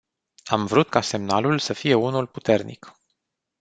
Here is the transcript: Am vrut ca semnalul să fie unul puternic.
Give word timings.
Am 0.43 0.65
vrut 0.67 0.89
ca 0.89 1.01
semnalul 1.01 1.59
să 1.59 1.73
fie 1.73 1.93
unul 1.93 2.27
puternic. 2.27 2.93